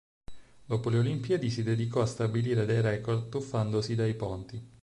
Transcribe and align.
Dopo 0.65 0.89
le 0.89 0.97
olimpiadi 0.97 1.51
si 1.51 1.61
dedicò 1.61 2.01
a 2.01 2.07
stabilire 2.07 2.65
dei 2.65 2.81
record 2.81 3.29
tuffandosi 3.29 3.93
dai 3.93 4.15
ponti. 4.15 4.69